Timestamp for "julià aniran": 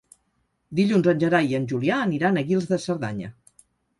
1.73-2.41